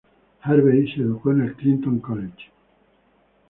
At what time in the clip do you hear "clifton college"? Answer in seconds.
1.55-2.49